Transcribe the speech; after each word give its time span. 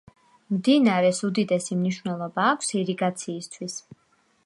მდინარეს 0.53 1.19
უდიდესი 1.27 1.79
მნიშვნელობა 1.83 2.49
აქვს 2.55 2.75
ირიგაციისთვის. 2.83 3.81